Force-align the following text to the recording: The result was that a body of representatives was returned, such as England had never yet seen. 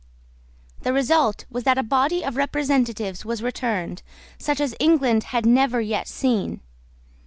The 0.81 0.93
result 0.93 1.45
was 1.51 1.63
that 1.65 1.77
a 1.77 1.83
body 1.83 2.25
of 2.25 2.35
representatives 2.35 3.23
was 3.23 3.43
returned, 3.43 4.01
such 4.39 4.59
as 4.59 4.73
England 4.79 5.25
had 5.25 5.45
never 5.45 5.79
yet 5.79 6.07
seen. 6.07 6.61